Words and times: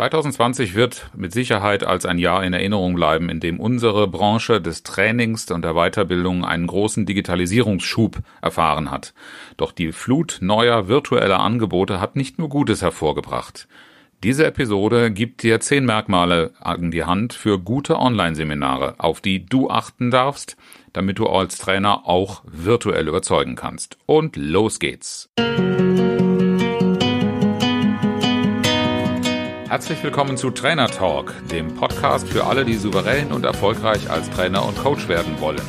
2020 0.00 0.74
wird 0.74 1.10
mit 1.14 1.30
Sicherheit 1.30 1.84
als 1.84 2.06
ein 2.06 2.16
Jahr 2.16 2.42
in 2.42 2.54
Erinnerung 2.54 2.94
bleiben, 2.94 3.28
in 3.28 3.38
dem 3.38 3.60
unsere 3.60 4.08
Branche 4.08 4.58
des 4.58 4.82
Trainings 4.82 5.50
und 5.50 5.62
der 5.62 5.74
Weiterbildung 5.74 6.42
einen 6.42 6.66
großen 6.66 7.04
Digitalisierungsschub 7.04 8.20
erfahren 8.40 8.90
hat. 8.90 9.12
Doch 9.58 9.72
die 9.72 9.92
Flut 9.92 10.38
neuer 10.40 10.88
virtueller 10.88 11.40
Angebote 11.40 12.00
hat 12.00 12.16
nicht 12.16 12.38
nur 12.38 12.48
Gutes 12.48 12.80
hervorgebracht. 12.80 13.68
Diese 14.22 14.46
Episode 14.46 15.10
gibt 15.10 15.42
dir 15.42 15.60
zehn 15.60 15.84
Merkmale 15.84 16.54
an 16.58 16.90
die 16.90 17.04
Hand 17.04 17.34
für 17.34 17.58
gute 17.58 17.98
Online-Seminare, 17.98 18.94
auf 18.96 19.20
die 19.20 19.44
du 19.44 19.68
achten 19.68 20.10
darfst, 20.10 20.56
damit 20.94 21.18
du 21.18 21.26
als 21.26 21.58
Trainer 21.58 22.08
auch 22.08 22.42
virtuell 22.46 23.06
überzeugen 23.06 23.54
kannst. 23.54 23.98
Und 24.06 24.36
los 24.36 24.78
geht's! 24.78 25.28
Herzlich 29.70 30.02
willkommen 30.02 30.36
zu 30.36 30.50
Trainer 30.50 30.88
Talk, 30.88 31.32
dem 31.48 31.76
Podcast 31.76 32.28
für 32.28 32.44
alle, 32.44 32.64
die 32.64 32.74
souverän 32.74 33.30
und 33.30 33.44
erfolgreich 33.44 34.10
als 34.10 34.28
Trainer 34.28 34.66
und 34.66 34.76
Coach 34.76 35.06
werden 35.06 35.40
wollen. 35.40 35.62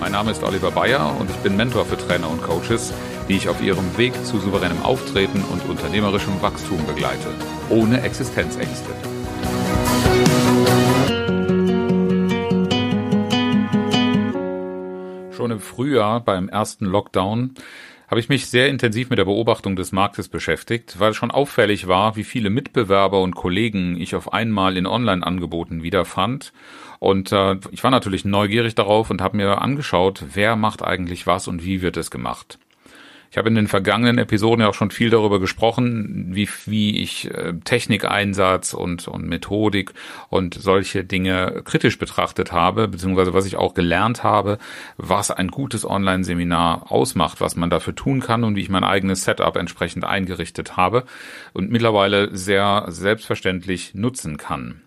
Mein 0.00 0.12
Name 0.12 0.30
ist 0.30 0.42
Oliver 0.42 0.70
Bayer 0.70 1.14
und 1.20 1.28
ich 1.28 1.36
bin 1.36 1.58
Mentor 1.58 1.84
für 1.84 1.98
Trainer 1.98 2.30
und 2.30 2.42
Coaches, 2.42 2.94
die 3.28 3.36
ich 3.36 3.50
auf 3.50 3.60
ihrem 3.60 3.98
Weg 3.98 4.14
zu 4.24 4.38
souveränem 4.38 4.82
Auftreten 4.82 5.44
und 5.52 5.62
unternehmerischem 5.68 6.40
Wachstum 6.40 6.86
begleite, 6.86 7.28
ohne 7.68 8.00
Existenzängste. 8.00 8.88
Schon 15.36 15.50
im 15.50 15.60
Frühjahr 15.60 16.20
beim 16.20 16.48
ersten 16.48 16.86
Lockdown 16.86 17.54
habe 18.08 18.20
ich 18.20 18.28
mich 18.28 18.46
sehr 18.46 18.68
intensiv 18.68 19.10
mit 19.10 19.18
der 19.18 19.26
Beobachtung 19.26 19.76
des 19.76 19.92
Marktes 19.92 20.28
beschäftigt, 20.28 20.98
weil 20.98 21.12
schon 21.12 21.30
auffällig 21.30 21.86
war, 21.88 22.16
wie 22.16 22.24
viele 22.24 22.50
Mitbewerber 22.50 23.20
und 23.20 23.34
Kollegen 23.34 24.00
ich 24.00 24.14
auf 24.14 24.32
einmal 24.32 24.76
in 24.76 24.86
Online-Angeboten 24.86 25.82
wiederfand. 25.82 26.52
Und 26.98 27.32
äh, 27.32 27.56
ich 27.70 27.84
war 27.84 27.90
natürlich 27.90 28.24
neugierig 28.24 28.74
darauf 28.74 29.10
und 29.10 29.20
habe 29.20 29.36
mir 29.36 29.60
angeschaut, 29.60 30.24
wer 30.32 30.56
macht 30.56 30.82
eigentlich 30.82 31.26
was 31.26 31.48
und 31.48 31.64
wie 31.64 31.82
wird 31.82 31.96
es 31.96 32.10
gemacht. 32.10 32.58
Ich 33.30 33.36
habe 33.36 33.48
in 33.48 33.54
den 33.54 33.68
vergangenen 33.68 34.18
Episoden 34.18 34.62
ja 34.62 34.68
auch 34.68 34.74
schon 34.74 34.90
viel 34.90 35.10
darüber 35.10 35.38
gesprochen, 35.38 36.28
wie, 36.30 36.48
wie 36.64 36.98
ich 37.02 37.30
äh, 37.30 37.52
Technikeinsatz 37.62 38.72
und, 38.72 39.06
und 39.06 39.26
Methodik 39.26 39.92
und 40.30 40.54
solche 40.54 41.04
Dinge 41.04 41.62
kritisch 41.64 41.98
betrachtet 41.98 42.52
habe, 42.52 42.88
beziehungsweise 42.88 43.34
was 43.34 43.44
ich 43.44 43.56
auch 43.56 43.74
gelernt 43.74 44.22
habe, 44.22 44.58
was 44.96 45.30
ein 45.30 45.48
gutes 45.48 45.84
Online-Seminar 45.84 46.90
ausmacht, 46.90 47.40
was 47.40 47.54
man 47.54 47.68
dafür 47.68 47.94
tun 47.94 48.20
kann 48.20 48.44
und 48.44 48.56
wie 48.56 48.62
ich 48.62 48.70
mein 48.70 48.84
eigenes 48.84 49.24
Setup 49.24 49.56
entsprechend 49.56 50.04
eingerichtet 50.04 50.76
habe 50.76 51.04
und 51.52 51.70
mittlerweile 51.70 52.34
sehr 52.34 52.86
selbstverständlich 52.88 53.94
nutzen 53.94 54.38
kann. 54.38 54.82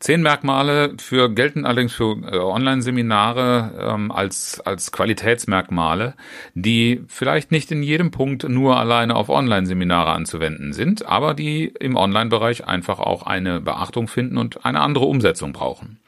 Zehn 0.00 0.22
Merkmale 0.22 0.94
für 0.98 1.28
gelten 1.28 1.66
allerdings 1.66 1.92
für 1.92 2.16
äh, 2.22 2.38
Online-Seminare 2.38 3.94
ähm, 3.94 4.12
als 4.12 4.60
als 4.60 4.92
Qualitätsmerkmale, 4.92 6.14
die 6.54 7.02
vielleicht 7.08 7.50
nicht 7.50 7.72
in 7.72 7.82
jedem 7.82 8.12
Punkt 8.12 8.48
nur 8.48 8.78
alleine 8.78 9.16
auf 9.16 9.28
Online-Seminare 9.28 10.10
anzuwenden 10.10 10.72
sind, 10.72 11.06
aber 11.06 11.34
die 11.34 11.64
im 11.80 11.96
Online-Bereich 11.96 12.66
einfach 12.66 13.00
auch 13.00 13.24
eine 13.24 13.60
Beachtung 13.60 14.06
finden 14.06 14.38
und 14.38 14.64
eine 14.64 14.80
andere 14.80 15.06
Umsetzung 15.06 15.52
brauchen. 15.52 15.98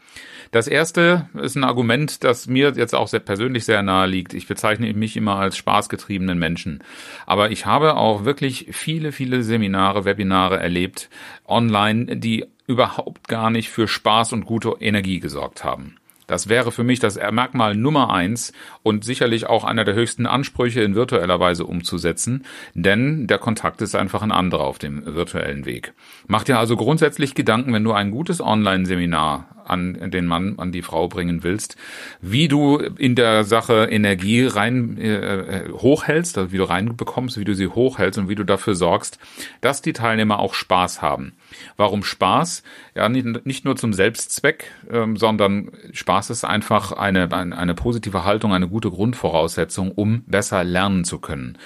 Das 0.53 0.67
erste 0.67 1.29
ist 1.41 1.55
ein 1.55 1.63
Argument, 1.63 2.25
das 2.25 2.49
mir 2.49 2.73
jetzt 2.75 2.95
auch 2.95 3.07
sehr 3.07 3.21
persönlich 3.21 3.65
sehr 3.65 3.83
nahe 3.83 4.09
liegt. 4.09 4.35
Ich 4.35 4.49
bezeichne 4.49 4.93
mich 4.95 5.17
immer 5.17 5.37
als 5.37 5.57
spaßgetriebenen 5.57 6.39
Menschen. 6.41 6.83
Aber 7.25 7.53
ich 7.53 7.67
habe 7.67 7.97
auch 7.97 8.25
wirklich 8.25 8.67
viele, 8.73 9.13
viele 9.13 9.45
Seminare, 9.45 10.05
Webinare 10.05 10.59
erlebt 10.59 11.09
online, 11.47 12.17
die 12.17 12.47
überhaupt 12.71 13.29
gar 13.29 13.51
nicht 13.51 13.69
für 13.69 13.89
Spaß 13.89 14.33
und 14.33 14.47
gute 14.47 14.77
Energie 14.81 15.19
gesorgt 15.19 15.65
haben. 15.65 15.97
Das 16.29 16.49
wäre 16.49 16.71
für 16.71 16.85
mich 16.85 17.01
das 17.01 17.17
Merkmal 17.17 17.75
Nummer 17.75 18.13
eins 18.13 18.53
und 18.85 19.05
sicherlich 19.05 19.49
auch 19.49 19.65
einer 19.65 19.85
der 19.85 19.97
höchsten 19.97 20.27
Ansprüche 20.27 20.81
in 20.81 20.95
virtueller 20.95 21.41
Weise 21.41 21.67
umzusetzen, 21.67 22.45
denn 22.75 23.27
der 23.27 23.39
Kontakt 23.39 23.83
ist 23.83 23.97
einfach 23.97 24.23
ein 24.23 24.31
anderer 24.31 24.63
auf 24.63 24.79
dem 24.79 25.05
virtuellen 25.05 25.65
Weg. 25.65 25.93
Mach 26.29 26.45
dir 26.45 26.61
also 26.61 26.77
grundsätzlich 26.77 27.35
Gedanken, 27.35 27.73
wenn 27.73 27.83
du 27.83 27.91
ein 27.91 28.13
gutes 28.13 28.41
Online-Seminar 28.41 29.49
an 29.71 30.11
den 30.11 30.27
Mann, 30.27 30.59
an 30.59 30.73
die 30.73 30.83
Frau 30.83 31.09
bringen 31.09 31.43
willst, 31.43 31.77
wie 32.21 32.49
du 32.49 32.79
in 32.79 33.15
der 33.15 33.45
Sache 33.45 33.89
Energie 33.91 34.45
rein 34.45 34.99
äh, 34.99 35.65
hochhältst, 35.73 36.37
also 36.39 36.53
wie 36.53 36.59
du 36.59 36.65
reinbekommst, 36.65 37.39
wie 37.39 37.45
du 37.45 37.55
sie 37.55 37.69
hochhältst 37.69 38.19
und 38.19 38.29
wie 38.29 38.35
du 38.35 38.45
dafür 38.45 38.75
sorgst, 38.75 39.19
dass 39.61 39.83
die 39.83 39.93
Teilnehmer 39.93 40.39
auch 40.39 40.55
Spaß 40.55 41.03
haben. 41.03 41.33
Warum 41.77 42.05
Spaß? 42.05 42.63
Ja, 42.95 43.09
nicht, 43.09 43.47
nicht 43.47 43.65
nur 43.65 43.77
zum 43.77 43.93
Selbstzweck, 43.93 44.73
ähm, 44.91 45.17
sondern 45.17 45.71
Spaß 45.93 46.31
ist 46.31 46.45
einfach 46.45 46.93
eine, 46.93 47.31
eine, 47.33 47.57
eine 47.57 47.75
positive 47.75 48.25
Haltung, 48.25 48.53
eine 48.53 48.69
gute 48.69 48.91
Grundvoraussetzung, 48.91 49.93
um 49.93 50.23
besser 50.27 50.65
lernen 50.65 51.05
zu 51.05 51.19
können. 51.19 51.59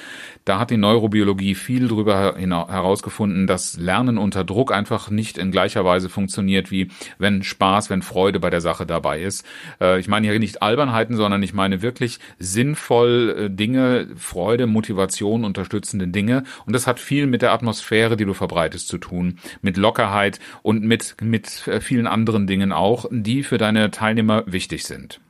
Da 0.44 0.58
hat 0.58 0.70
die 0.70 0.76
Neurobiologie 0.76 1.54
viel 1.54 1.88
darüber 1.88 2.36
herausgefunden, 2.36 3.46
dass 3.46 3.78
Lernen 3.78 4.18
unter 4.18 4.44
Druck 4.44 4.72
einfach 4.72 5.08
nicht 5.10 5.38
in 5.38 5.50
gleicher 5.50 5.84
Weise 5.84 6.10
funktioniert, 6.10 6.70
wie 6.70 6.88
wenn 7.18 7.42
Spaß, 7.42 7.88
wenn 7.94 8.02
Freude 8.02 8.40
bei 8.40 8.50
der 8.50 8.60
Sache 8.60 8.86
dabei 8.86 9.22
ist. 9.22 9.46
Äh, 9.80 10.00
ich 10.00 10.08
meine 10.08 10.28
hier 10.28 10.38
nicht 10.38 10.62
Albernheiten, 10.62 11.16
sondern 11.16 11.42
ich 11.42 11.54
meine 11.54 11.80
wirklich 11.80 12.18
sinnvoll 12.38 13.36
äh, 13.38 13.50
Dinge, 13.50 14.08
Freude, 14.16 14.66
Motivation, 14.66 15.44
unterstützende 15.44 16.08
Dinge. 16.08 16.42
Und 16.66 16.74
das 16.74 16.86
hat 16.86 16.98
viel 16.98 17.26
mit 17.26 17.40
der 17.42 17.52
Atmosphäre, 17.52 18.16
die 18.16 18.24
du 18.24 18.34
verbreitest, 18.34 18.88
zu 18.88 18.98
tun, 18.98 19.38
mit 19.62 19.76
Lockerheit 19.76 20.40
und 20.62 20.82
mit, 20.82 21.16
mit 21.22 21.68
äh, 21.68 21.80
vielen 21.80 22.08
anderen 22.08 22.46
Dingen 22.46 22.72
auch, 22.72 23.06
die 23.10 23.44
für 23.44 23.58
deine 23.58 23.90
Teilnehmer 23.92 24.42
wichtig 24.46 24.84
sind. 24.84 25.20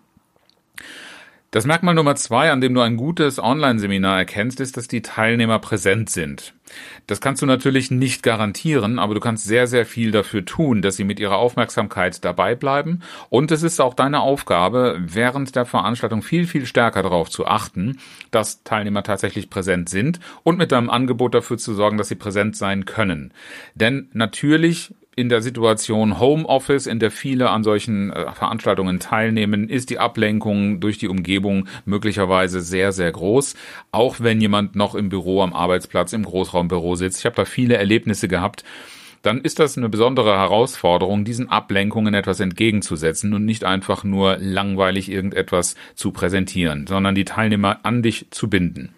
Das 1.54 1.66
Merkmal 1.66 1.94
Nummer 1.94 2.16
zwei, 2.16 2.50
an 2.50 2.60
dem 2.60 2.74
du 2.74 2.80
ein 2.80 2.96
gutes 2.96 3.38
Online-Seminar 3.38 4.18
erkennst, 4.18 4.58
ist, 4.58 4.76
dass 4.76 4.88
die 4.88 5.02
Teilnehmer 5.02 5.60
präsent 5.60 6.10
sind. 6.10 6.52
Das 7.06 7.20
kannst 7.20 7.42
du 7.42 7.46
natürlich 7.46 7.92
nicht 7.92 8.24
garantieren, 8.24 8.98
aber 8.98 9.14
du 9.14 9.20
kannst 9.20 9.44
sehr, 9.44 9.68
sehr 9.68 9.86
viel 9.86 10.10
dafür 10.10 10.44
tun, 10.44 10.82
dass 10.82 10.96
sie 10.96 11.04
mit 11.04 11.20
ihrer 11.20 11.36
Aufmerksamkeit 11.36 12.24
dabei 12.24 12.56
bleiben. 12.56 13.02
Und 13.30 13.52
es 13.52 13.62
ist 13.62 13.80
auch 13.80 13.94
deine 13.94 14.18
Aufgabe, 14.18 14.98
während 14.98 15.54
der 15.54 15.64
Veranstaltung 15.64 16.22
viel, 16.22 16.48
viel 16.48 16.66
stärker 16.66 17.04
darauf 17.04 17.30
zu 17.30 17.46
achten, 17.46 18.00
dass 18.32 18.64
Teilnehmer 18.64 19.04
tatsächlich 19.04 19.48
präsent 19.48 19.88
sind 19.88 20.18
und 20.42 20.58
mit 20.58 20.72
deinem 20.72 20.90
Angebot 20.90 21.34
dafür 21.34 21.56
zu 21.56 21.72
sorgen, 21.72 21.98
dass 21.98 22.08
sie 22.08 22.16
präsent 22.16 22.56
sein 22.56 22.84
können. 22.84 23.32
Denn 23.76 24.08
natürlich 24.12 24.92
in 25.16 25.28
der 25.28 25.42
Situation 25.42 26.18
Homeoffice, 26.18 26.86
in 26.86 26.98
der 26.98 27.10
viele 27.10 27.50
an 27.50 27.64
solchen 27.64 28.10
äh, 28.10 28.32
Veranstaltungen 28.32 29.00
teilnehmen, 29.00 29.68
ist 29.68 29.90
die 29.90 29.98
Ablenkung 29.98 30.80
durch 30.80 30.98
die 30.98 31.08
Umgebung 31.08 31.68
möglicherweise 31.84 32.60
sehr, 32.60 32.92
sehr 32.92 33.12
groß. 33.12 33.54
Auch 33.92 34.16
wenn 34.20 34.40
jemand 34.40 34.74
noch 34.76 34.94
im 34.94 35.08
Büro, 35.08 35.42
am 35.42 35.52
Arbeitsplatz, 35.52 36.12
im 36.12 36.24
Großraumbüro 36.24 36.94
sitzt. 36.96 37.20
Ich 37.20 37.26
habe 37.26 37.36
da 37.36 37.44
viele 37.44 37.76
Erlebnisse 37.76 38.28
gehabt. 38.28 38.64
Dann 39.22 39.40
ist 39.40 39.58
das 39.58 39.78
eine 39.78 39.88
besondere 39.88 40.36
Herausforderung, 40.36 41.24
diesen 41.24 41.48
Ablenkungen 41.48 42.12
etwas 42.12 42.40
entgegenzusetzen 42.40 43.32
und 43.32 43.46
nicht 43.46 43.64
einfach 43.64 44.04
nur 44.04 44.36
langweilig 44.38 45.10
irgendetwas 45.10 45.76
zu 45.94 46.10
präsentieren, 46.10 46.86
sondern 46.86 47.14
die 47.14 47.24
Teilnehmer 47.24 47.80
an 47.84 48.02
dich 48.02 48.26
zu 48.30 48.50
binden. 48.50 48.94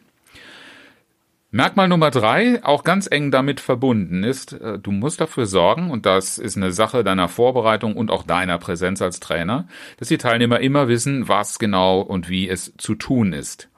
Merkmal 1.52 1.86
Nummer 1.86 2.10
drei, 2.10 2.62
auch 2.64 2.82
ganz 2.82 3.08
eng 3.10 3.30
damit 3.30 3.60
verbunden 3.60 4.24
ist, 4.24 4.52
äh, 4.52 4.78
du 4.78 4.90
musst 4.90 5.20
dafür 5.20 5.46
sorgen, 5.46 5.90
und 5.90 6.04
das 6.04 6.38
ist 6.38 6.56
eine 6.56 6.72
Sache 6.72 7.04
deiner 7.04 7.28
Vorbereitung 7.28 7.96
und 7.96 8.10
auch 8.10 8.24
deiner 8.24 8.58
Präsenz 8.58 9.00
als 9.00 9.20
Trainer, 9.20 9.68
dass 9.98 10.08
die 10.08 10.18
Teilnehmer 10.18 10.60
immer 10.60 10.88
wissen, 10.88 11.28
was 11.28 11.58
genau 11.58 12.00
und 12.00 12.28
wie 12.28 12.48
es 12.48 12.74
zu 12.78 12.96
tun 12.96 13.32
ist. 13.32 13.68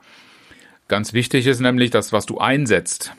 Ganz 0.89 1.13
wichtig 1.13 1.47
ist 1.47 1.61
nämlich, 1.61 1.91
dass 1.91 2.13
was 2.13 2.25
du 2.25 2.39
einsetzt, 2.39 3.13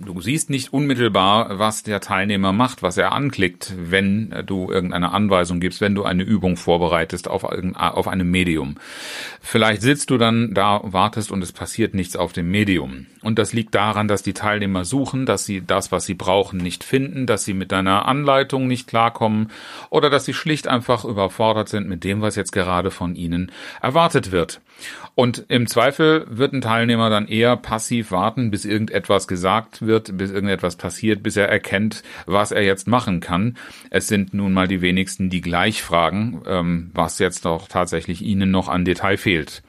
Du 0.00 0.20
siehst 0.20 0.48
nicht 0.48 0.72
unmittelbar, 0.72 1.58
was 1.58 1.82
der 1.82 2.00
Teilnehmer 2.00 2.52
macht, 2.52 2.82
was 2.82 2.96
er 2.96 3.12
anklickt, 3.12 3.74
wenn 3.76 4.32
du 4.46 4.70
irgendeine 4.70 5.10
Anweisung 5.12 5.58
gibst, 5.58 5.80
wenn 5.80 5.96
du 5.96 6.04
eine 6.04 6.22
Übung 6.22 6.56
vorbereitest 6.56 7.26
auf, 7.28 7.42
auf 7.42 8.08
einem 8.08 8.30
Medium. 8.30 8.76
Vielleicht 9.40 9.82
sitzt 9.82 10.10
du 10.10 10.18
dann 10.18 10.54
da, 10.54 10.80
wartest 10.84 11.32
und 11.32 11.42
es 11.42 11.52
passiert 11.52 11.94
nichts 11.94 12.14
auf 12.14 12.32
dem 12.32 12.48
Medium. 12.48 13.06
Und 13.22 13.40
das 13.40 13.52
liegt 13.52 13.74
daran, 13.74 14.06
dass 14.06 14.22
die 14.22 14.34
Teilnehmer 14.34 14.84
suchen, 14.84 15.26
dass 15.26 15.44
sie 15.44 15.62
das, 15.66 15.90
was 15.90 16.06
sie 16.06 16.14
brauchen, 16.14 16.58
nicht 16.58 16.84
finden, 16.84 17.26
dass 17.26 17.44
sie 17.44 17.54
mit 17.54 17.72
deiner 17.72 18.06
Anleitung 18.06 18.68
nicht 18.68 18.86
klarkommen 18.86 19.50
oder 19.90 20.10
dass 20.10 20.24
sie 20.24 20.34
schlicht 20.34 20.68
einfach 20.68 21.04
überfordert 21.04 21.68
sind 21.68 21.88
mit 21.88 22.04
dem, 22.04 22.20
was 22.20 22.36
jetzt 22.36 22.52
gerade 22.52 22.92
von 22.92 23.16
ihnen 23.16 23.50
erwartet 23.82 24.30
wird. 24.30 24.60
Und 25.16 25.46
im 25.48 25.66
Zweifel 25.66 26.26
wird 26.28 26.52
ein 26.52 26.60
Teilnehmer 26.60 27.10
dann 27.10 27.26
eher 27.26 27.56
passiv 27.56 28.12
warten, 28.12 28.52
bis 28.52 28.64
irgendetwas 28.64 29.26
gesagt 29.26 29.82
wird, 29.82 29.87
bis 29.88 30.30
irgendetwas 30.30 30.76
passiert, 30.76 31.22
bis 31.22 31.36
er 31.36 31.48
erkennt, 31.48 32.02
was 32.26 32.52
er 32.52 32.62
jetzt 32.62 32.86
machen 32.86 33.20
kann. 33.20 33.56
Es 33.90 34.08
sind 34.08 34.34
nun 34.34 34.52
mal 34.52 34.68
die 34.68 34.80
wenigsten, 34.80 35.30
die 35.30 35.40
gleich 35.40 35.82
fragen, 35.82 36.42
ähm, 36.46 36.90
was 36.94 37.18
jetzt 37.18 37.44
doch 37.44 37.68
tatsächlich 37.68 38.22
ihnen 38.22 38.50
noch 38.50 38.68
an 38.68 38.84
Detail 38.84 39.16
fehlt. 39.16 39.62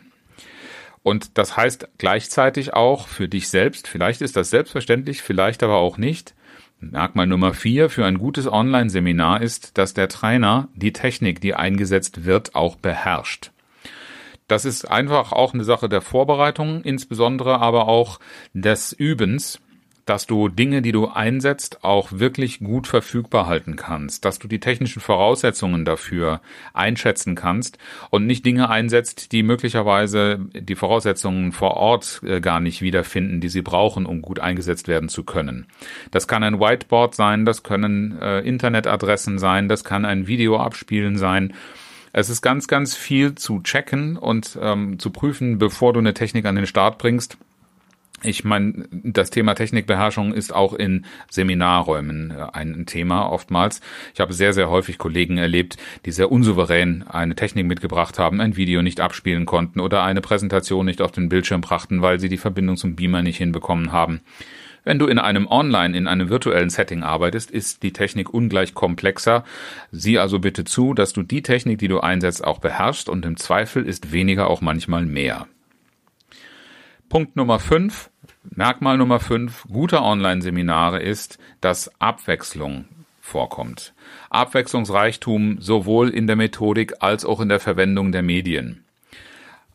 Und 1.02 1.38
das 1.38 1.56
heißt 1.56 1.88
gleichzeitig 1.98 2.74
auch 2.74 3.08
für 3.08 3.28
dich 3.28 3.50
selbst, 3.50 3.88
vielleicht 3.88 4.22
ist 4.22 4.36
das 4.36 4.50
selbstverständlich, 4.50 5.22
vielleicht 5.22 5.64
aber 5.64 5.78
auch 5.78 5.98
nicht. 5.98 6.36
Merkmal 6.82 7.28
Nummer 7.28 7.54
vier 7.54 7.90
für 7.90 8.06
ein 8.06 8.20
gutes 8.20 8.48
Online-Seminar 8.48 9.42
ist, 9.42 9.78
dass 9.78 9.94
der 9.94 10.08
Trainer 10.08 10.70
die 10.76 10.94
Technik, 10.94 11.42
die 11.42 11.54
eingesetzt 11.54 12.26
wird, 12.26 12.56
auch 12.56 12.76
beherrscht. 12.76 13.52
Das 14.48 14.66
ist 14.66 14.90
einfach 14.90 15.32
auch 15.32 15.54
eine 15.54 15.64
Sache 15.64 15.90
der 15.90 16.02
Vorbereitung, 16.02 16.82
insbesondere 16.82 17.60
aber 17.60 17.88
auch 17.88 18.20
des 18.54 18.94
Übens 18.94 19.60
dass 20.10 20.26
du 20.26 20.50
Dinge, 20.50 20.82
die 20.82 20.92
du 20.92 21.08
einsetzt, 21.08 21.84
auch 21.84 22.12
wirklich 22.12 22.60
gut 22.60 22.88
verfügbar 22.88 23.46
halten 23.46 23.76
kannst, 23.76 24.26
dass 24.26 24.40
du 24.40 24.48
die 24.48 24.60
technischen 24.60 25.02
Voraussetzungen 25.02 25.86
dafür 25.86 26.42
einschätzen 26.74 27.36
kannst 27.36 27.78
und 28.10 28.26
nicht 28.26 28.44
Dinge 28.44 28.70
einsetzt, 28.70 29.32
die 29.32 29.44
möglicherweise 29.44 30.40
die 30.54 30.76
Voraussetzungen 30.76 31.52
vor 31.52 31.78
Ort 31.78 32.22
äh, 32.26 32.42
gar 32.42 32.60
nicht 32.60 32.82
wiederfinden, 32.82 33.40
die 33.40 33.50
sie 33.50 33.62
brauchen, 33.62 34.08
um 34.08 34.24
gut 34.24 34.40
eingesetzt 34.40 34.88
werden 34.88 35.10
zu 35.10 35.24
können. 35.24 35.68
Das 36.10 36.28
kann 36.28 36.42
ein 36.42 36.60
Whiteboard 36.60 37.14
sein, 37.14 37.46
das 37.46 37.62
können 37.62 38.18
äh, 38.20 38.40
Internetadressen 38.40 39.38
sein, 39.38 39.70
das 39.70 39.84
kann 39.84 40.06
ein 40.06 40.26
Video 40.26 40.58
abspielen 40.58 41.18
sein. 41.18 41.54
Es 42.14 42.30
ist 42.30 42.42
ganz, 42.42 42.68
ganz 42.68 42.96
viel 42.96 43.36
zu 43.36 43.62
checken 43.62 44.18
und 44.18 44.58
ähm, 44.60 44.98
zu 44.98 45.12
prüfen, 45.12 45.60
bevor 45.60 45.94
du 45.94 46.00
eine 46.00 46.16
Technik 46.16 46.46
an 46.46 46.56
den 46.56 46.66
Start 46.66 46.98
bringst 46.98 47.38
ich 48.24 48.44
meine, 48.44 48.88
das 48.92 49.30
Thema 49.30 49.56
Technikbeherrschung 49.56 50.34
ist 50.34 50.54
auch 50.54 50.74
in 50.74 51.06
Seminarräumen 51.30 52.32
äh, 52.32 52.48
ein 52.54 52.86
Thema 52.86 53.32
oftmals. 53.32 53.82
Ich 54.14 54.20
habe 54.20 54.34
sehr, 54.34 54.54
sehr 54.54 54.70
häufig 54.70 54.98
Kollegen 54.98 55.38
erlebt, 55.38 55.78
die 56.06 56.12
sehr 56.12 56.32
unsouverän 56.32 57.04
eine 57.08 57.36
Technik 57.36 57.66
mitgebracht 57.66 58.20
haben, 58.20 58.42
ein 58.42 58.56
Video 58.56 58.82
nicht 58.82 59.02
abspielen 59.02 59.46
konnten 59.46 59.80
oder 59.80 60.04
eine 60.04 60.22
Präsentation 60.22 60.86
nicht 60.86 61.02
auf 61.02 61.12
den 61.12 61.30
Bildschirm 61.30 61.62
brachten, 61.62 62.02
weil 62.02 62.20
sie 62.20 62.30
die 62.30 62.38
Verbindung 62.38 62.78
zum 62.78 62.96
Beamer 62.96 63.22
nicht 63.22 63.38
hinbekommen 63.38 63.92
haben. 63.92 64.22
Wenn 64.84 65.00
du 65.00 65.08
in 65.08 65.20
einem 65.20 65.46
Online, 65.48 65.96
in 65.96 66.08
einem 66.08 66.30
virtuellen 66.30 66.70
Setting 66.70 67.04
arbeitest, 67.04 67.52
ist 67.52 67.84
die 67.84 67.94
Technik 67.94 68.34
ungleich 68.34 68.74
komplexer. 68.74 69.44
Sieh 69.92 70.18
also 70.18 70.40
bitte 70.40 70.64
zu, 70.64 70.94
dass 70.94 71.14
du 71.14 71.22
die 71.22 71.44
Technik, 71.44 71.80
die 71.80 71.90
du 71.90 72.00
einsetzt, 72.00 72.44
auch 72.44 72.60
beherrschst 72.60 73.10
und 73.10 73.26
im 73.26 73.38
Zweifel 73.38 73.86
ist 73.86 74.12
weniger 74.12 74.50
auch 74.50 74.62
manchmal 74.62 75.06
mehr. 75.06 75.48
Punkt 77.10 77.36
Nummer 77.36 77.60
fünf, 77.60 78.09
Merkmal 78.44 78.98
Nummer 78.98 79.20
fünf 79.20 79.66
guter 79.70 80.04
Online-Seminare 80.04 81.02
ist, 81.02 81.40
dass 81.60 81.92
Abwechslung 82.00 82.86
vorkommt. 83.20 83.94
Abwechslungsreichtum 84.30 85.58
sowohl 85.60 86.10
in 86.10 86.26
der 86.26 86.38
Methodik 86.38 86.94
als 87.00 87.26
auch 87.26 87.42
in 87.42 87.50
der 87.50 87.60
Verwendung 87.60 88.12
der 88.12 88.24
Medien. 88.24 88.84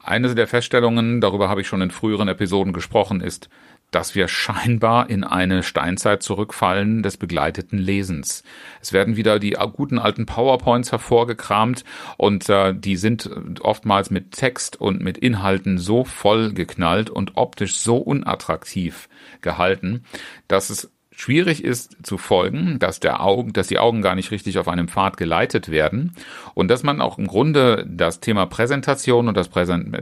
Eine 0.02 0.34
der 0.34 0.46
Feststellungen, 0.46 1.20
darüber 1.20 1.48
habe 1.48 1.60
ich 1.60 1.68
schon 1.68 1.82
in 1.82 1.90
früheren 1.90 2.28
Episoden 2.28 2.72
gesprochen, 2.72 3.20
ist, 3.20 3.48
dass 3.94 4.14
wir 4.14 4.28
scheinbar 4.28 5.08
in 5.08 5.22
eine 5.24 5.62
Steinzeit 5.62 6.22
zurückfallen 6.22 7.02
des 7.02 7.16
begleiteten 7.16 7.78
Lesens. 7.78 8.42
Es 8.80 8.92
werden 8.92 9.16
wieder 9.16 9.38
die 9.38 9.56
guten 9.72 9.98
alten 9.98 10.26
PowerPoints 10.26 10.90
hervorgekramt 10.90 11.84
und 12.16 12.48
äh, 12.48 12.74
die 12.74 12.96
sind 12.96 13.30
oftmals 13.60 14.10
mit 14.10 14.32
Text 14.32 14.80
und 14.80 15.00
mit 15.00 15.18
Inhalten 15.18 15.78
so 15.78 16.04
voll 16.04 16.52
geknallt 16.52 17.08
und 17.08 17.36
optisch 17.36 17.76
so 17.76 17.98
unattraktiv 17.98 19.08
gehalten, 19.42 20.04
dass 20.48 20.70
es 20.70 20.90
schwierig 21.16 21.62
ist 21.62 21.96
zu 22.04 22.18
folgen, 22.18 22.78
dass 22.78 23.00
der 23.00 23.20
Augen, 23.20 23.52
dass 23.52 23.68
die 23.68 23.78
Augen 23.78 24.02
gar 24.02 24.14
nicht 24.14 24.30
richtig 24.30 24.58
auf 24.58 24.68
einem 24.68 24.88
Pfad 24.88 25.16
geleitet 25.16 25.70
werden 25.70 26.14
und 26.54 26.68
dass 26.68 26.82
man 26.82 27.00
auch 27.00 27.18
im 27.18 27.26
Grunde 27.26 27.86
das 27.88 28.20
Thema 28.20 28.46
Präsentation 28.46 29.28
und 29.28 29.36
das 29.36 29.50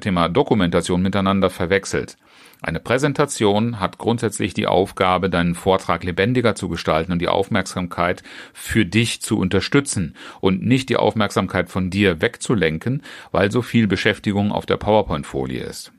Thema 0.00 0.28
Dokumentation 0.28 1.02
miteinander 1.02 1.50
verwechselt. 1.50 2.16
Eine 2.64 2.78
Präsentation 2.78 3.80
hat 3.80 3.98
grundsätzlich 3.98 4.54
die 4.54 4.68
Aufgabe, 4.68 5.28
deinen 5.28 5.56
Vortrag 5.56 6.04
lebendiger 6.04 6.54
zu 6.54 6.68
gestalten 6.68 7.10
und 7.10 7.18
die 7.18 7.26
Aufmerksamkeit 7.26 8.22
für 8.52 8.86
dich 8.86 9.20
zu 9.20 9.36
unterstützen 9.36 10.14
und 10.40 10.64
nicht 10.64 10.88
die 10.88 10.96
Aufmerksamkeit 10.96 11.68
von 11.70 11.90
dir 11.90 12.22
wegzulenken, 12.22 13.02
weil 13.32 13.50
so 13.50 13.62
viel 13.62 13.88
Beschäftigung 13.88 14.52
auf 14.52 14.64
der 14.64 14.76
PowerPoint-Folie 14.76 15.60
ist. 15.60 15.92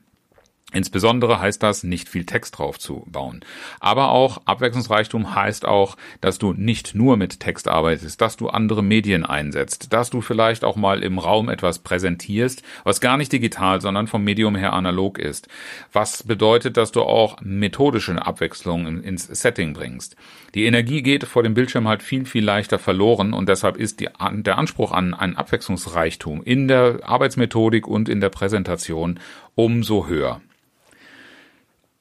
Insbesondere 0.73 1.39
heißt 1.39 1.61
das, 1.61 1.83
nicht 1.83 2.09
viel 2.09 2.25
Text 2.25 2.57
drauf 2.57 2.79
zu 2.79 3.05
bauen. 3.07 3.41
Aber 3.79 4.09
auch 4.09 4.41
Abwechslungsreichtum 4.45 5.35
heißt 5.35 5.65
auch, 5.65 5.95
dass 6.21 6.39
du 6.39 6.53
nicht 6.53 6.95
nur 6.95 7.15
mit 7.17 7.39
Text 7.39 7.67
arbeitest, 7.67 8.19
dass 8.19 8.37
du 8.37 8.49
andere 8.49 8.83
Medien 8.83 9.25
einsetzt, 9.25 9.93
dass 9.93 10.09
du 10.09 10.21
vielleicht 10.21 10.63
auch 10.63 10.75
mal 10.75 11.03
im 11.03 11.19
Raum 11.19 11.49
etwas 11.49 11.79
präsentierst, 11.79 12.63
was 12.83 13.01
gar 13.01 13.17
nicht 13.17 13.31
digital, 13.31 13.81
sondern 13.81 14.07
vom 14.07 14.23
Medium 14.23 14.55
her 14.55 14.73
analog 14.73 15.19
ist. 15.19 15.47
Was 15.91 16.23
bedeutet, 16.23 16.77
dass 16.77 16.91
du 16.91 17.03
auch 17.03 17.37
methodische 17.41 18.25
Abwechslung 18.25 19.03
ins 19.03 19.25
Setting 19.27 19.73
bringst. 19.73 20.15
Die 20.55 20.65
Energie 20.65 21.01
geht 21.01 21.23
vor 21.23 21.43
dem 21.43 21.53
Bildschirm 21.53 21.87
halt 21.87 22.03
viel, 22.03 22.25
viel 22.25 22.43
leichter 22.43 22.79
verloren 22.79 23.33
und 23.33 23.49
deshalb 23.49 23.77
ist 23.77 23.99
die, 23.99 24.09
der 24.31 24.57
Anspruch 24.57 24.91
an 24.91 25.13
einen 25.13 25.35
Abwechslungsreichtum 25.35 26.43
in 26.43 26.67
der 26.67 26.99
Arbeitsmethodik 27.03 27.87
und 27.87 28.09
in 28.09 28.21
der 28.21 28.29
Präsentation 28.29 29.19
umso 29.55 30.07
höher. 30.07 30.41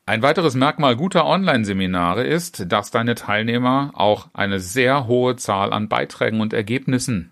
Ein 0.04 0.22
weiteres 0.22 0.56
Merkmal 0.56 0.96
guter 0.96 1.26
Online-Seminare 1.26 2.24
ist, 2.24 2.72
dass 2.72 2.90
deine 2.90 3.14
Teilnehmer 3.14 3.92
auch 3.94 4.26
eine 4.32 4.58
sehr 4.58 5.06
hohe 5.06 5.36
Zahl 5.36 5.72
an 5.72 5.88
Beiträgen 5.88 6.40
und 6.40 6.52
Ergebnissen 6.52 7.30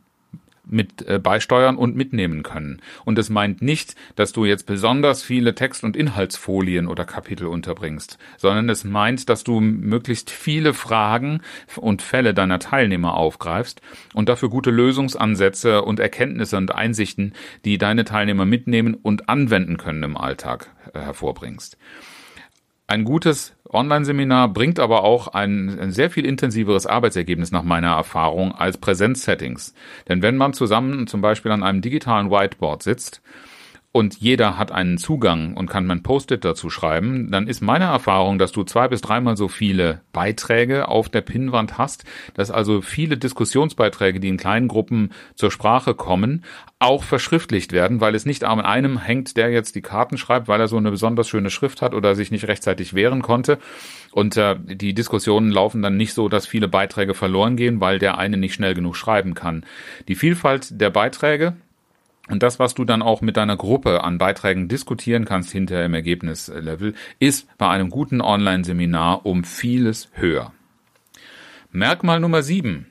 mit 0.65 1.05
äh, 1.09 1.19
beisteuern 1.19 1.77
und 1.77 1.97
mitnehmen 1.97 2.45
können. 2.45 2.81
Und 3.05 3.19
es 3.19 3.29
meint 3.29 3.61
nicht, 3.61 3.97
dass 4.15 4.31
du 4.33 4.45
jetzt 4.45 4.67
besonders 4.67 5.25
viele 5.25 5.57
Text- 5.57 5.83
und 5.83 5.97
Inhaltsfolien 5.97 6.87
oder 6.87 7.05
Kapitel 7.05 7.49
unterbringst, 7.49 8.19
sondern 8.37 8.69
es 8.69 8.85
meint, 8.85 9.29
dass 9.29 9.43
du 9.43 9.59
möglichst 9.59 10.31
viele 10.31 10.73
Fragen 10.73 11.41
und 11.75 12.03
Fälle 12.03 12.35
deiner 12.35 12.61
Teilnehmer 12.61 13.15
aufgreifst 13.15 13.81
und 14.15 14.29
dafür 14.29 14.49
gute 14.49 14.71
Lösungsansätze 14.71 15.83
und 15.83 15.99
Erkenntnisse 15.99 16.57
und 16.57 16.73
Einsichten, 16.73 17.35
die 17.65 17.79
deine 17.79 18.05
Teilnehmer 18.05 18.45
mitnehmen 18.45 18.95
und 18.95 19.29
anwenden 19.29 19.77
können 19.77 20.05
im 20.05 20.17
Alltag 20.17 20.71
äh, 20.95 21.01
hervorbringst. 21.01 21.77
Ein 22.91 23.05
gutes 23.05 23.55
Online-Seminar 23.69 24.49
bringt 24.49 24.81
aber 24.81 25.05
auch 25.05 25.29
ein, 25.29 25.79
ein, 25.79 25.93
sehr 25.93 26.11
viel 26.11 26.27
intensiveres 26.27 26.87
Arbeitsergebnis 26.87 27.53
nach 27.53 27.63
meiner 27.63 27.93
Erfahrung 27.93 28.53
als 28.53 28.79
Präsenzsettings. 28.79 29.75
Denn 30.09 30.23
wenn 30.23 30.37
man 30.37 30.55
zusammen 30.55 31.07
zum 31.07 31.21
Beispiel 31.21 31.53
an 31.53 31.63
einem 31.63 31.83
digitalen 31.83 32.33
Whiteboard 32.33 32.83
sitzt 32.83 33.23
und 33.93 34.19
jeder 34.21 34.57
hat 34.57 34.71
einen 34.71 34.99
Zugang 34.99 35.57
und 35.57 35.69
kann 35.69 35.85
mein 35.85 36.05
Post-it 36.05 36.45
dazu 36.45 36.71
schreiben, 36.71 37.33
dann 37.33 37.49
ist 37.49 37.61
meine 37.61 37.87
Erfahrung, 37.87 38.39
dass 38.39 38.53
du 38.53 38.63
zwei 38.63 38.87
bis 38.87 39.01
dreimal 39.01 39.37
so 39.37 39.49
viele 39.49 40.03
Beiträge 40.13 40.87
auf 40.87 41.09
der 41.09 41.23
Pinnwand 41.23 41.77
hast, 41.77 42.05
dass 42.35 42.53
also 42.53 42.83
viele 42.83 43.17
Diskussionsbeiträge, 43.17 44.21
die 44.21 44.29
in 44.29 44.37
kleinen 44.37 44.69
Gruppen 44.69 45.11
zur 45.35 45.51
Sprache 45.51 45.95
kommen, 45.95 46.45
auch 46.79 47.03
verschriftlicht 47.03 47.73
werden, 47.73 48.01
weil 48.01 48.15
es 48.15 48.27
nicht 48.27 48.45
an 48.45 48.61
einem 48.61 48.97
hängt, 48.97 49.37
der 49.37 49.51
jetzt 49.51 49.75
die 49.75 49.83
Karten 49.83 50.19
schreibt, 50.19 50.47
weil 50.47 50.61
er 50.61 50.69
so 50.69 50.77
eine 50.77 50.93
besonders 50.93 51.29
schöne 51.29 51.51
Schrift 51.51 51.83
hat 51.83 51.93
oder 51.93 52.15
sich 52.15 52.31
nicht 52.31 52.47
rechtzeitig 52.47 52.95
wehren 52.95 53.23
konnte. 53.23 53.59
Und 54.13 54.37
äh, 54.37 54.57
die 54.57 54.95
Diskussionen 54.95 55.51
laufen 55.51 55.83
dann 55.83 55.97
nicht 55.97 56.15
so, 56.15 56.29
dass 56.29 56.47
viele 56.47 56.69
Beiträge 56.69 57.15
verloren 57.15 57.57
gehen, 57.57 57.81
weil 57.81 57.99
der 57.99 58.19
eine 58.19 58.37
nicht 58.37 58.55
schnell 58.55 58.75
genug 58.75 58.97
schreiben 58.97 59.35
kann. 59.35 59.65
Die 60.07 60.15
Vielfalt 60.15 60.81
der 60.81 60.91
Beiträge, 60.91 61.57
und 62.31 62.43
das, 62.43 62.59
was 62.59 62.75
du 62.75 62.85
dann 62.85 63.03
auch 63.03 63.21
mit 63.21 63.37
deiner 63.37 63.57
Gruppe 63.57 64.05
an 64.05 64.19
Beiträgen 64.19 64.69
diskutieren 64.69 65.25
kannst 65.25 65.51
hinter 65.51 65.85
im 65.85 65.95
Ergebnislevel, 65.95 66.95
ist 67.19 67.49
bei 67.59 67.69
einem 67.69 67.91
guten 67.91 68.21
Online-Seminar 68.21 69.27
um 69.27 69.45
vieles 69.45 70.09
höher. 70.13 70.53
Merkmal 71.73 72.21
Nummer 72.21 72.43
sieben. 72.43 72.90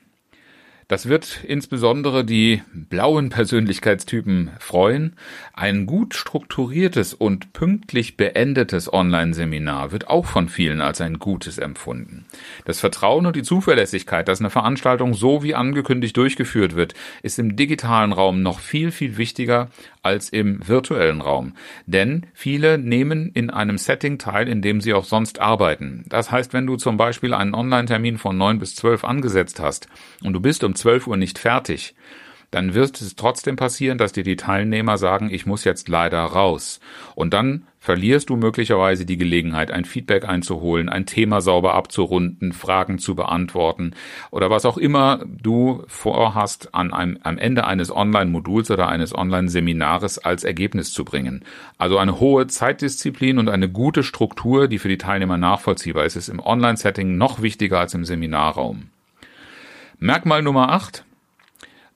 Das 0.90 1.08
wird 1.08 1.44
insbesondere 1.46 2.24
die 2.24 2.64
blauen 2.72 3.28
Persönlichkeitstypen 3.28 4.50
freuen. 4.58 5.14
Ein 5.52 5.86
gut 5.86 6.14
strukturiertes 6.14 7.14
und 7.14 7.52
pünktlich 7.52 8.16
beendetes 8.16 8.92
Online-Seminar 8.92 9.92
wird 9.92 10.08
auch 10.08 10.26
von 10.26 10.48
vielen 10.48 10.80
als 10.80 11.00
ein 11.00 11.20
gutes 11.20 11.58
empfunden. 11.58 12.24
Das 12.64 12.80
Vertrauen 12.80 13.26
und 13.26 13.36
die 13.36 13.44
Zuverlässigkeit, 13.44 14.26
dass 14.26 14.40
eine 14.40 14.50
Veranstaltung 14.50 15.14
so 15.14 15.44
wie 15.44 15.54
angekündigt 15.54 16.16
durchgeführt 16.16 16.74
wird, 16.74 16.94
ist 17.22 17.38
im 17.38 17.54
digitalen 17.54 18.12
Raum 18.12 18.42
noch 18.42 18.58
viel, 18.58 18.90
viel 18.90 19.16
wichtiger 19.16 19.68
als 20.02 20.30
im 20.30 20.66
virtuellen 20.66 21.20
Raum. 21.20 21.52
Denn 21.86 22.26
viele 22.34 22.78
nehmen 22.78 23.30
in 23.32 23.50
einem 23.50 23.78
Setting 23.78 24.18
teil, 24.18 24.48
in 24.48 24.60
dem 24.60 24.80
sie 24.80 24.94
auch 24.94 25.04
sonst 25.04 25.38
arbeiten. 25.38 26.04
Das 26.08 26.32
heißt, 26.32 26.52
wenn 26.52 26.66
du 26.66 26.76
zum 26.76 26.96
Beispiel 26.96 27.32
einen 27.32 27.54
Online-Termin 27.54 28.18
von 28.18 28.36
neun 28.36 28.58
bis 28.58 28.74
zwölf 28.74 29.04
angesetzt 29.04 29.60
hast 29.60 29.86
und 30.24 30.32
du 30.32 30.40
bist 30.40 30.64
um 30.64 30.74
12 30.80 31.06
Uhr 31.06 31.16
nicht 31.16 31.38
fertig, 31.38 31.94
dann 32.50 32.74
wird 32.74 33.00
es 33.00 33.14
trotzdem 33.14 33.56
passieren, 33.56 33.98
dass 33.98 34.12
dir 34.12 34.24
die 34.24 34.36
Teilnehmer 34.36 34.98
sagen, 34.98 35.30
ich 35.30 35.46
muss 35.46 35.64
jetzt 35.64 35.88
leider 35.88 36.20
raus. 36.20 36.80
Und 37.14 37.32
dann 37.32 37.66
verlierst 37.78 38.28
du 38.28 38.36
möglicherweise 38.36 39.06
die 39.06 39.16
Gelegenheit, 39.16 39.70
ein 39.70 39.84
Feedback 39.84 40.28
einzuholen, 40.28 40.88
ein 40.88 41.06
Thema 41.06 41.40
sauber 41.40 41.74
abzurunden, 41.74 42.52
Fragen 42.52 42.98
zu 42.98 43.14
beantworten 43.14 43.92
oder 44.30 44.50
was 44.50 44.66
auch 44.66 44.76
immer 44.76 45.24
du 45.24 45.84
vorhast, 45.86 46.74
an 46.74 46.92
einem, 46.92 47.18
am 47.22 47.38
Ende 47.38 47.66
eines 47.66 47.94
Online-Moduls 47.94 48.70
oder 48.70 48.88
eines 48.88 49.14
Online-Seminares 49.14 50.18
als 50.18 50.44
Ergebnis 50.44 50.92
zu 50.92 51.04
bringen. 51.04 51.44
Also 51.78 51.98
eine 51.98 52.20
hohe 52.20 52.48
Zeitdisziplin 52.48 53.38
und 53.38 53.48
eine 53.48 53.70
gute 53.70 54.02
Struktur, 54.02 54.68
die 54.68 54.78
für 54.78 54.88
die 54.88 54.98
Teilnehmer 54.98 55.38
nachvollziehbar 55.38 56.04
ist, 56.04 56.16
ist 56.16 56.28
im 56.28 56.40
Online-Setting 56.40 57.16
noch 57.16 57.40
wichtiger 57.40 57.78
als 57.78 57.94
im 57.94 58.04
Seminarraum. 58.04 58.90
Merkmal 60.02 60.40
Nummer 60.40 60.70
8. 60.70 61.04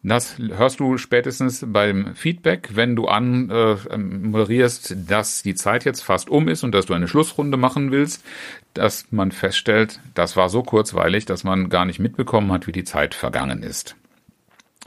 Das 0.02 0.37
hörst 0.37 0.78
du 0.78 0.99
spätestens 0.99 1.64
beim 1.66 2.14
Feedback, 2.14 2.73
wenn 2.75 2.94
du 2.94 3.08
an 3.08 3.49
äh, 3.49 3.96
moderierst, 3.96 4.94
dass 5.08 5.42
die 5.42 5.54
Zeit 5.54 5.87
jetzt 5.87 6.02
fast 6.02 6.28
um 6.28 6.49
ist 6.49 6.64
und 6.64 6.73
dass 6.73 6.84
du 6.84 6.92
eine 6.92 7.08
Schlussrunde 7.08 7.56
machen 7.56 7.92
willst, 7.92 8.23
dass 8.75 9.11
man 9.11 9.32
feststellt, 9.32 10.00
das 10.12 10.37
war 10.37 10.50
so 10.50 10.62
kurzweilig, 10.62 11.25
dass 11.25 11.44
man 11.44 11.70
gar 11.70 11.87
nicht 11.87 11.99
mitbekommen 11.99 12.52
hat, 12.52 12.66
wie 12.66 12.73
die 12.73 12.84
Zeit 12.84 13.14
vergangen 13.14 13.62
ist. 13.62 13.96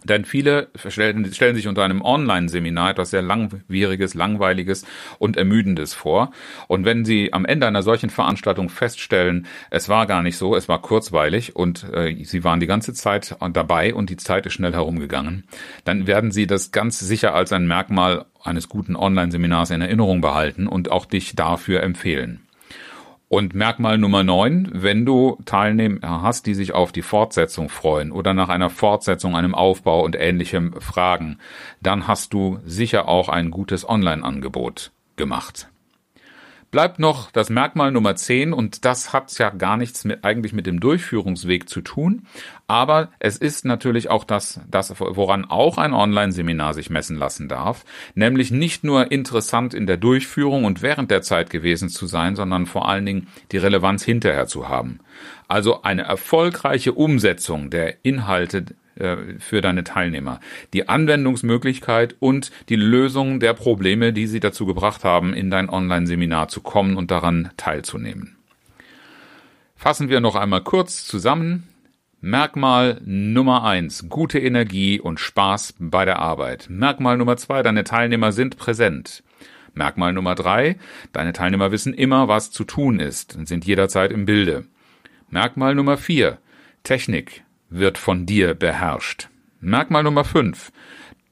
Denn 0.03 0.25
viele 0.25 0.69
stellen, 0.87 1.33
stellen 1.33 1.55
sich 1.55 1.67
unter 1.67 1.83
einem 1.83 2.01
Online-Seminar 2.01 2.91
etwas 2.91 3.09
sehr 3.09 3.23
langwieriges, 3.23 4.13
langweiliges 4.13 4.85
und 5.17 5.37
ermüdendes 5.37 5.93
vor. 5.93 6.31
Und 6.67 6.85
wenn 6.85 7.03
sie 7.03 7.33
am 7.33 7.45
Ende 7.45 7.67
einer 7.67 7.81
solchen 7.81 8.09
Veranstaltung 8.09 8.69
feststellen, 8.69 9.47
es 9.71 9.89
war 9.89 10.05
gar 10.05 10.21
nicht 10.21 10.37
so, 10.37 10.55
es 10.55 10.69
war 10.69 10.81
kurzweilig 10.81 11.55
und 11.55 11.83
äh, 11.93 12.23
sie 12.23 12.43
waren 12.43 12.59
die 12.59 12.67
ganze 12.67 12.93
Zeit 12.93 13.35
dabei 13.53 13.93
und 13.93 14.09
die 14.09 14.17
Zeit 14.17 14.45
ist 14.45 14.53
schnell 14.53 14.73
herumgegangen, 14.73 15.45
dann 15.83 16.05
werden 16.05 16.31
sie 16.31 16.45
das 16.45 16.71
ganz 16.71 16.99
sicher 16.99 17.33
als 17.33 17.51
ein 17.51 17.67
Merkmal 17.67 18.25
eines 18.43 18.69
guten 18.69 18.95
Online-Seminars 18.95 19.71
in 19.71 19.81
Erinnerung 19.81 20.21
behalten 20.21 20.67
und 20.67 20.91
auch 20.91 21.05
dich 21.05 21.35
dafür 21.35 21.81
empfehlen. 21.81 22.46
Und 23.29 23.53
Merkmal 23.53 23.97
Nummer 23.97 24.23
neun, 24.23 24.69
wenn 24.71 25.05
du 25.05 25.37
Teilnehmer 25.43 26.21
hast, 26.21 26.45
die 26.45 26.53
sich 26.53 26.73
auf 26.73 26.93
die 26.93 27.01
Fortsetzung 27.01 27.67
freuen 27.67 28.13
oder 28.13 28.33
nach 28.33 28.47
einer 28.47 28.69
Fortsetzung, 28.69 29.35
einem 29.35 29.53
Aufbau 29.53 30.03
und 30.05 30.15
ähnlichem 30.15 30.73
fragen, 30.79 31.37
dann 31.81 32.07
hast 32.07 32.33
du 32.33 32.59
sicher 32.65 33.09
auch 33.09 33.27
ein 33.27 33.51
gutes 33.51 33.87
Online-Angebot 33.87 34.91
gemacht. 35.17 35.69
Bleibt 36.69 36.99
noch 36.99 37.31
das 37.31 37.49
Merkmal 37.49 37.91
Nummer 37.93 38.17
10 38.17 38.51
und 38.51 38.83
das 38.83 39.13
hat 39.13 39.37
ja 39.39 39.51
gar 39.51 39.77
nichts 39.77 40.03
mit, 40.03 40.25
eigentlich 40.25 40.51
mit 40.51 40.65
dem 40.67 40.81
Durchführungsweg 40.81 41.69
zu 41.69 41.79
tun, 41.79 42.27
aber 42.67 43.09
es 43.19 43.37
ist 43.37 43.63
natürlich 43.63 44.09
auch 44.09 44.25
das, 44.25 44.59
das 44.69 44.93
woran 44.99 45.45
auch 45.45 45.77
ein 45.77 45.93
Online-Seminar 45.93 46.73
sich 46.73 46.89
messen 46.89 47.15
lassen 47.15 47.47
darf, 47.47 47.85
nämlich 48.15 48.51
nicht 48.51 48.83
nur 48.83 49.13
interessant 49.13 49.73
in 49.73 49.87
der 49.87 49.95
Durchführung 49.95 50.65
und 50.65 50.81
während 50.81 51.09
der 51.09 51.21
Zeit 51.21 51.49
gewesen 51.49 51.87
zu 51.87 52.05
sein, 52.05 52.35
sondern 52.35 52.65
vor 52.65 52.89
allen 52.89 53.05
Dingen 53.05 53.27
die 53.53 53.57
Relevanz 53.57 54.03
hinterher 54.03 54.47
zu 54.47 54.67
haben. 54.67 54.99
Also 55.47 55.83
eine 55.83 56.01
erfolgreiche 56.01 56.91
Umsetzung 56.91 57.69
der 57.69 58.03
Inhalte 58.03 58.65
äh, 58.99 59.39
für 59.39 59.61
deine 59.61 59.83
Teilnehmer. 59.83 60.39
Die 60.73 60.89
Anwendungsmöglichkeit 60.89 62.15
und 62.19 62.51
die 62.69 62.75
Lösung 62.75 63.39
der 63.39 63.53
Probleme, 63.53 64.13
die 64.13 64.27
sie 64.27 64.39
dazu 64.39 64.65
gebracht 64.65 65.03
haben, 65.03 65.33
in 65.33 65.49
dein 65.49 65.69
Online-Seminar 65.69 66.47
zu 66.47 66.61
kommen 66.61 66.97
und 66.97 67.11
daran 67.11 67.49
teilzunehmen. 67.57 68.35
Fassen 69.75 70.09
wir 70.09 70.19
noch 70.19 70.35
einmal 70.35 70.61
kurz 70.61 71.05
zusammen. 71.05 71.67
Merkmal 72.19 72.99
Nummer 73.05 73.63
eins: 73.63 74.09
gute 74.09 74.39
Energie 74.39 74.99
und 74.99 75.19
Spaß 75.19 75.75
bei 75.79 76.03
der 76.03 76.17
Arbeit. 76.17 76.65
Merkmal 76.67 77.15
Nummer 77.15 77.37
zwei: 77.37 77.61
deine 77.61 77.83
Teilnehmer 77.83 78.31
sind 78.31 78.57
präsent. 78.57 79.23
Merkmal 79.75 80.13
Nummer 80.13 80.33
drei: 80.33 80.77
deine 81.13 81.31
Teilnehmer 81.31 81.71
wissen 81.71 81.93
immer, 81.93 82.27
was 82.27 82.49
zu 82.49 82.63
tun 82.63 82.99
ist 82.99 83.35
und 83.35 83.47
sind 83.47 83.65
jederzeit 83.65 84.11
im 84.11 84.25
Bilde. 84.25 84.65
Merkmal 85.29 85.75
Nummer 85.75 85.97
vier: 85.97 86.39
Technik 86.81 87.43
wird 87.69 87.97
von 87.97 88.25
dir 88.25 88.53
beherrscht. 88.53 89.29
Merkmal 89.59 90.03
Nummer 90.03 90.23
5. 90.23 90.71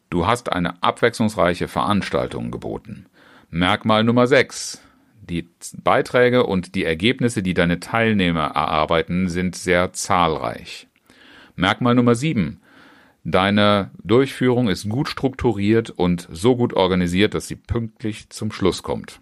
Du 0.09 0.27
hast 0.27 0.51
eine 0.51 0.81
abwechslungsreiche 0.83 1.67
Veranstaltung 1.67 2.51
geboten. 2.51 3.05
Merkmal 3.49 4.03
Nummer 4.03 4.27
6. 4.27 4.81
Die 5.21 5.49
Beiträge 5.83 6.45
und 6.45 6.75
die 6.75 6.83
Ergebnisse, 6.83 7.41
die 7.41 7.53
deine 7.53 7.79
Teilnehmer 7.79 8.45
erarbeiten, 8.45 9.29
sind 9.29 9.55
sehr 9.55 9.93
zahlreich. 9.93 10.87
Merkmal 11.55 11.95
Nummer 11.95 12.15
7. 12.15 12.59
Deine 13.23 13.89
Durchführung 14.03 14.67
ist 14.67 14.87
gut 14.87 15.09
strukturiert 15.09 15.89
und 15.89 16.27
so 16.31 16.55
gut 16.55 16.73
organisiert, 16.73 17.33
dass 17.33 17.47
sie 17.47 17.55
pünktlich 17.55 18.29
zum 18.29 18.51
Schluss 18.51 18.83
kommt. 18.83 19.19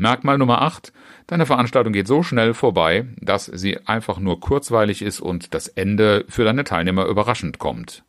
Merkmal 0.00 0.38
Nummer 0.38 0.62
8. 0.62 0.94
Deine 1.26 1.44
Veranstaltung 1.44 1.92
geht 1.92 2.06
so 2.06 2.22
schnell 2.22 2.54
vorbei, 2.54 3.04
dass 3.20 3.44
sie 3.44 3.86
einfach 3.86 4.18
nur 4.18 4.40
kurzweilig 4.40 5.02
ist 5.02 5.20
und 5.20 5.52
das 5.52 5.68
Ende 5.68 6.24
für 6.26 6.42
deine 6.42 6.64
Teilnehmer 6.64 7.04
überraschend 7.04 7.58
kommt. 7.58 8.02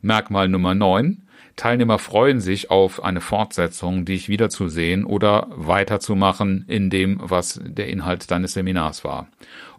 Merkmal 0.00 0.48
Nummer 0.48 0.74
9. 0.74 1.20
Teilnehmer 1.54 1.98
freuen 1.98 2.40
sich 2.40 2.70
auf 2.70 3.04
eine 3.04 3.20
Fortsetzung, 3.20 4.06
dich 4.06 4.30
wiederzusehen 4.30 5.04
oder 5.04 5.48
weiterzumachen 5.50 6.64
in 6.66 6.88
dem, 6.88 7.18
was 7.22 7.60
der 7.62 7.88
Inhalt 7.88 8.30
deines 8.30 8.54
Seminars 8.54 9.04
war. 9.04 9.28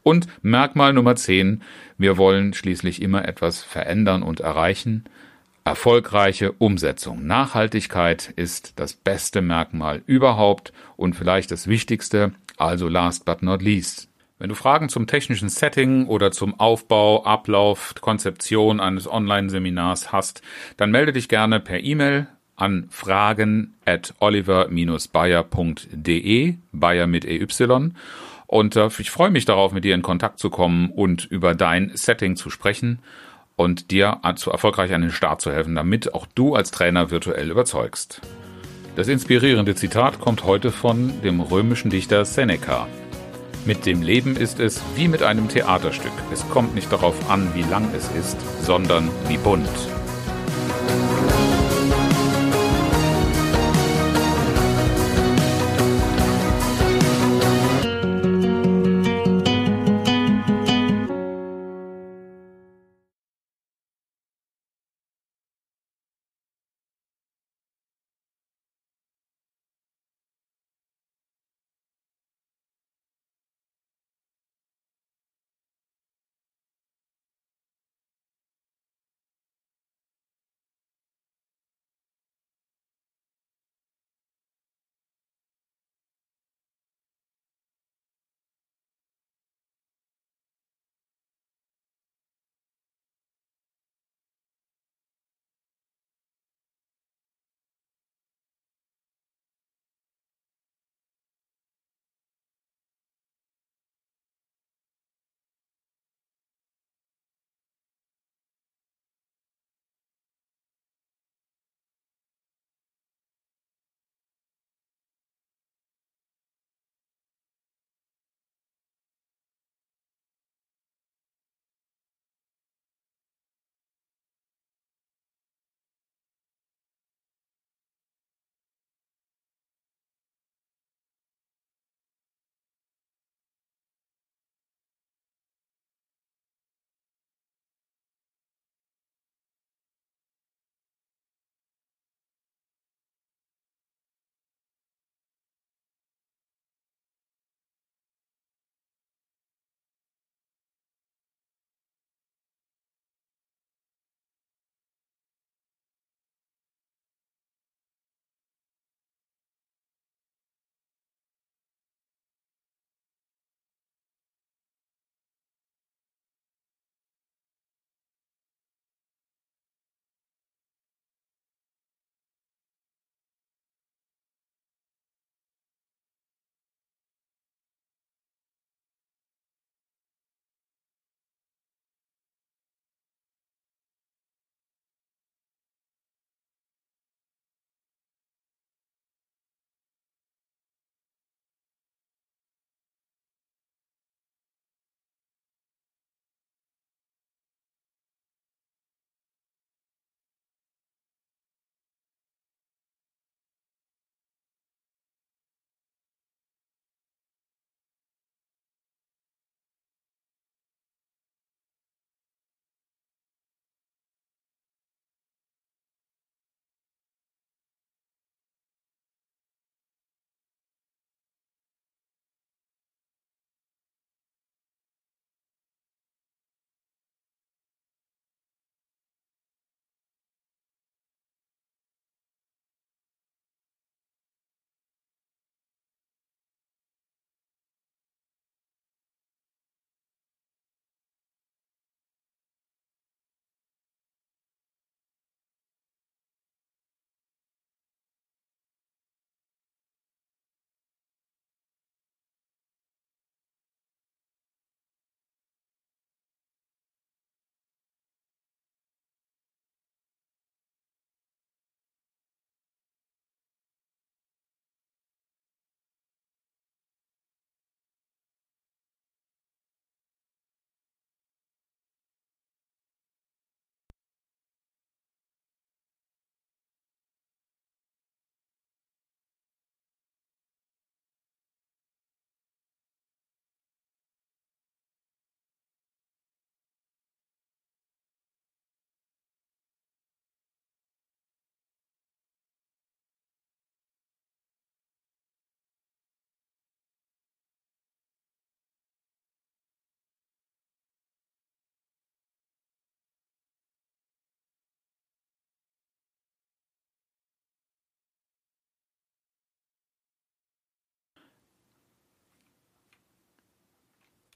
Und 0.04 0.28
Merkmal 0.44 0.94
Nummer 0.94 1.16
10. 1.16 1.64
Wir 1.98 2.20
wollen 2.20 2.54
schließlich 2.54 3.02
immer 3.02 3.28
etwas 3.28 3.64
verändern 3.64 4.22
und 4.22 4.40
erreichen. 4.40 5.06
Erfolgreiche 5.68 6.52
Umsetzung. 6.52 7.26
Nachhaltigkeit 7.26 8.32
ist 8.36 8.80
das 8.80 8.94
beste 8.94 9.42
Merkmal 9.42 10.04
überhaupt 10.06 10.72
und 10.96 11.16
vielleicht 11.16 11.50
das 11.50 11.66
wichtigste, 11.66 12.34
also 12.56 12.88
last 12.88 13.26
but 13.26 13.42
not 13.42 13.64
least. 13.64 14.08
Wenn 14.38 14.50
du 14.50 14.56
Fragen 14.56 14.90
zum 14.90 15.08
technischen 15.08 15.50
Setting 15.50 16.06
oder 16.06 16.32
zum 16.32 16.60
Aufbau, 16.60 17.26
Ablauf, 17.26 17.96
Konzeption 18.00 18.80
eines 18.80 19.12
Online-Seminars 19.12 20.12
hast, 20.12 20.44
dann 20.78 20.92
melde 20.92 21.14
dich 21.14 21.30
gerne 21.30 21.60
per 21.60 21.84
E-Mail 21.84 22.28
an 22.56 22.86
fragen 22.92 23.74
at 23.86 24.14
oliver-bayer.de, 24.20 26.58
Bayer 26.74 27.08
mit 27.08 27.26
EY. 27.26 27.48
Und 28.46 28.76
äh, 28.76 28.90
ich 29.00 29.10
freue 29.10 29.32
mich 29.32 29.46
darauf, 29.46 29.72
mit 29.72 29.84
dir 29.84 29.96
in 29.96 30.04
Kontakt 30.04 30.38
zu 30.38 30.52
kommen 30.52 30.92
und 30.92 31.26
über 31.26 31.56
dein 31.56 31.90
Setting 31.96 32.36
zu 32.36 32.52
sprechen 32.52 33.00
und 33.56 33.92
dir 33.92 34.20
zu 34.36 34.52
erfolgreich 34.52 34.94
an 34.94 35.02
den 35.02 35.12
Start 35.12 35.42
zu 35.42 35.52
helfen, 35.52 35.76
damit 35.76 36.14
auch 36.14 36.28
du 36.36 36.56
als 36.56 36.72
Trainer 36.72 37.12
virtuell 37.12 37.50
überzeugst. 37.50 38.22
Das 38.96 39.08
inspirierende 39.08 39.76
Zitat 39.76 40.20
kommt 40.20 40.46
heute 40.46 40.72
von 40.72 41.22
dem 41.22 41.42
römischen 41.42 41.90
Dichter 41.90 42.24
Seneca. 42.26 42.88
Mit 43.66 43.86
dem 43.86 44.02
Leben 44.02 44.38
ist 44.38 44.60
es 44.60 44.82
wie 44.96 45.08
mit 45.08 45.24
einem 45.24 45.50
Theaterstück. 45.50 46.14
Es 46.32 46.48
kommt 46.50 46.76
nicht 46.76 46.92
darauf 46.92 47.30
an, 47.30 47.54
wie 47.56 47.64
lang 47.64 47.90
es 47.96 48.10
ist, 48.12 48.38
sondern 48.64 49.10
wie 49.28 49.38
bunt. 49.38 49.68